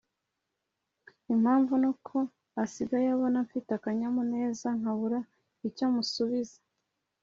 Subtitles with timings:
[1.33, 2.17] impamvu nuko
[2.63, 5.19] asigaye abona mfite akanyamuneza nkabura
[5.67, 6.57] icyo musubiza